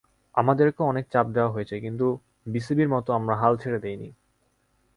[0.35, 2.05] আমাদেরও অনেক চাপ দেওয়া হয়েছে কিন্তু
[2.45, 4.09] বিসিবির মতো আমরা হাল ছেড়ে দিইনি।